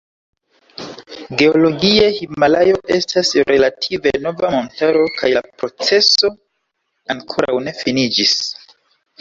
[1.41, 6.35] Geologie Himalajo estas relative nova montaro kaj la proceso
[7.17, 8.39] ankoraŭ ne finiĝis.